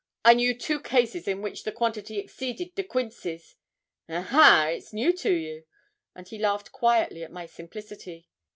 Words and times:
I 0.25 0.33
knew 0.33 0.57
two 0.57 0.79
cases 0.79 1.27
in 1.27 1.43
which 1.43 1.61
the 1.63 1.71
quantity 1.71 2.17
exceeded 2.17 2.73
De 2.73 2.81
Quincy's. 2.83 3.55
Aha! 4.09 4.69
it's 4.69 4.91
new 4.93 5.13
to 5.13 5.31
you?' 5.31 5.65
and 6.15 6.27
he 6.27 6.39
laughed 6.39 6.71
quietly 6.71 7.23
at 7.23 7.31
my 7.31 7.45
simplicity. 7.45 8.27